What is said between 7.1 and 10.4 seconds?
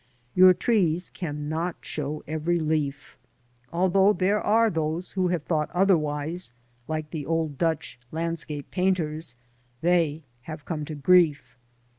the old Dutch landscape painters, they